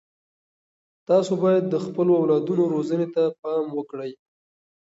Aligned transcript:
تاسو 1.09 1.31
باید 1.43 1.63
د 1.69 1.75
خپلو 1.85 2.11
اولادونو 2.21 2.63
روزنې 2.73 3.07
ته 3.15 3.23
پام 3.41 3.65
وکړئ. 3.77 4.11